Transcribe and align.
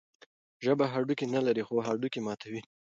ژبه 0.65 0.85
هډوکي 0.93 1.25
نلري، 1.33 1.63
خو 1.67 1.75
هډوکي 1.87 2.19
ماتوي. 2.25 2.61